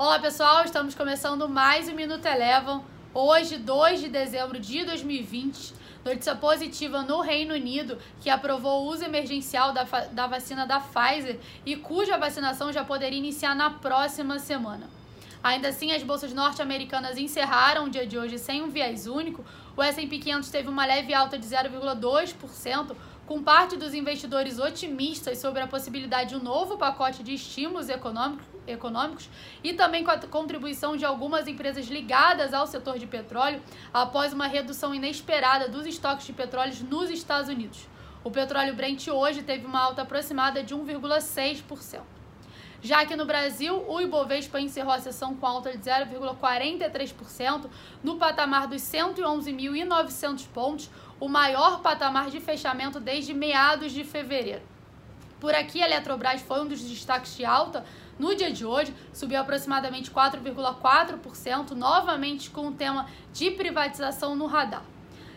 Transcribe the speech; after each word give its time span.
Olá 0.00 0.20
pessoal, 0.20 0.64
estamos 0.64 0.94
começando 0.94 1.48
mais 1.48 1.88
um 1.88 1.92
Minuto 1.92 2.24
Elevam. 2.24 2.84
Hoje, 3.12 3.58
2 3.58 3.98
de 3.98 4.08
dezembro 4.08 4.60
de 4.60 4.84
2020, 4.84 5.74
notícia 6.04 6.36
positiva 6.36 7.02
no 7.02 7.20
Reino 7.20 7.52
Unido, 7.52 7.98
que 8.20 8.30
aprovou 8.30 8.84
o 8.84 8.90
uso 8.92 9.04
emergencial 9.04 9.72
da, 9.72 9.82
da 9.82 10.28
vacina 10.28 10.64
da 10.64 10.78
Pfizer 10.78 11.40
e 11.66 11.74
cuja 11.74 12.16
vacinação 12.16 12.72
já 12.72 12.84
poderia 12.84 13.18
iniciar 13.18 13.56
na 13.56 13.70
próxima 13.70 14.38
semana. 14.38 14.88
Ainda 15.42 15.66
assim, 15.66 15.90
as 15.90 16.04
bolsas 16.04 16.32
norte-americanas 16.32 17.18
encerraram 17.18 17.86
o 17.86 17.90
dia 17.90 18.06
de 18.06 18.16
hoje 18.16 18.38
sem 18.38 18.62
um 18.62 18.68
viés 18.68 19.08
único. 19.08 19.44
O 19.76 19.82
S&P 19.82 20.18
500 20.18 20.48
teve 20.48 20.68
uma 20.68 20.86
leve 20.86 21.12
alta 21.12 21.36
de 21.36 21.44
0,2%, 21.44 22.94
com 23.28 23.42
parte 23.42 23.76
dos 23.76 23.92
investidores 23.92 24.58
otimistas 24.58 25.36
sobre 25.36 25.60
a 25.60 25.66
possibilidade 25.66 26.30
de 26.30 26.36
um 26.36 26.42
novo 26.42 26.78
pacote 26.78 27.22
de 27.22 27.34
estímulos 27.34 27.88
econômicos 27.90 29.28
e 29.62 29.74
também 29.74 30.02
com 30.02 30.10
a 30.10 30.16
contribuição 30.16 30.96
de 30.96 31.04
algumas 31.04 31.46
empresas 31.46 31.88
ligadas 31.88 32.54
ao 32.54 32.66
setor 32.66 32.98
de 32.98 33.06
petróleo 33.06 33.62
após 33.92 34.32
uma 34.32 34.46
redução 34.46 34.94
inesperada 34.94 35.68
dos 35.68 35.84
estoques 35.84 36.26
de 36.26 36.32
petróleo 36.32 36.72
nos 36.88 37.10
Estados 37.10 37.50
Unidos. 37.50 37.86
O 38.24 38.30
petróleo 38.30 38.74
Brent 38.74 39.06
hoje 39.08 39.42
teve 39.42 39.66
uma 39.66 39.80
alta 39.80 40.00
aproximada 40.00 40.62
de 40.62 40.74
1,6%. 40.74 42.17
Já 42.80 43.04
que 43.04 43.16
no 43.16 43.26
Brasil, 43.26 43.84
o 43.88 44.00
Ibovespa 44.00 44.60
encerrou 44.60 44.92
a 44.92 45.00
sessão 45.00 45.34
com 45.34 45.46
alta 45.46 45.76
de 45.76 45.78
0,43% 45.78 47.68
no 48.04 48.16
patamar 48.16 48.68
dos 48.68 48.82
111.900 48.82 50.46
pontos, 50.54 50.88
o 51.18 51.28
maior 51.28 51.80
patamar 51.80 52.30
de 52.30 52.38
fechamento 52.38 53.00
desde 53.00 53.34
meados 53.34 53.90
de 53.90 54.04
fevereiro. 54.04 54.62
Por 55.40 55.54
aqui, 55.54 55.82
a 55.82 55.86
Eletrobras 55.86 56.40
foi 56.42 56.60
um 56.60 56.66
dos 56.66 56.80
destaques 56.80 57.36
de 57.36 57.44
alta. 57.44 57.84
No 58.18 58.34
dia 58.34 58.52
de 58.52 58.64
hoje, 58.64 58.94
subiu 59.12 59.40
aproximadamente 59.40 60.10
4,4%, 60.10 61.70
novamente 61.72 62.50
com 62.50 62.68
o 62.68 62.72
tema 62.72 63.06
de 63.32 63.50
privatização 63.52 64.34
no 64.36 64.46
radar. 64.46 64.82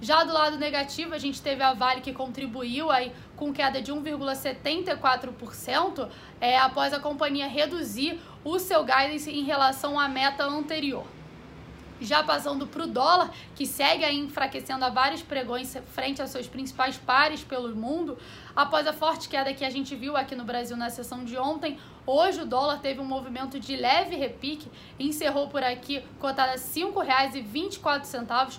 Já 0.00 0.24
do 0.24 0.32
lado 0.32 0.58
negativo, 0.58 1.14
a 1.14 1.18
gente 1.18 1.40
teve 1.40 1.62
a 1.62 1.72
Vale 1.72 2.00
que 2.00 2.12
contribuiu 2.12 2.90
aí 2.90 3.12
com 3.36 3.52
queda 3.52 3.80
de 3.80 3.92
1,74% 3.92 6.08
é, 6.40 6.58
após 6.58 6.92
a 6.92 6.98
companhia 7.00 7.46
reduzir 7.46 8.20
o 8.44 8.58
seu 8.58 8.84
guidance 8.84 9.30
em 9.30 9.44
relação 9.44 9.98
à 9.98 10.08
meta 10.08 10.44
anterior. 10.44 11.06
Já 12.00 12.24
passando 12.24 12.66
para 12.66 12.82
o 12.82 12.86
dólar, 12.86 13.30
que 13.54 13.64
segue 13.64 14.04
aí 14.04 14.18
enfraquecendo 14.18 14.84
a 14.84 14.90
vários 14.90 15.22
pregões 15.22 15.76
frente 15.92 16.20
aos 16.20 16.30
seus 16.30 16.48
principais 16.48 16.98
pares 16.98 17.44
pelo 17.44 17.74
mundo, 17.74 18.18
após 18.54 18.86
a 18.86 18.92
forte 18.92 19.28
queda 19.28 19.54
que 19.54 19.64
a 19.64 19.70
gente 19.70 19.94
viu 19.94 20.16
aqui 20.16 20.34
no 20.34 20.44
Brasil 20.44 20.76
na 20.76 20.90
sessão 20.90 21.24
de 21.24 21.38
ontem, 21.38 21.78
hoje 22.04 22.40
o 22.40 22.46
dólar 22.46 22.80
teve 22.80 23.00
um 23.00 23.04
movimento 23.04 23.60
de 23.60 23.76
leve 23.76 24.16
repique 24.16 24.68
encerrou 24.98 25.48
por 25.48 25.62
aqui 25.62 26.02
cotada 26.18 26.52
a 26.52 26.56
R$ 26.56 26.60
5,24, 26.60 28.58